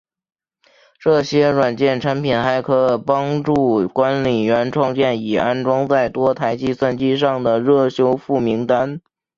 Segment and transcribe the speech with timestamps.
[0.97, 8.99] 这些软件产品还可帮助管理员创建已安装在多台计算机上的热修复名单。